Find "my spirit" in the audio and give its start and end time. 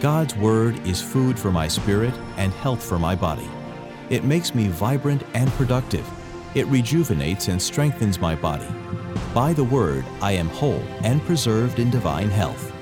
1.50-2.14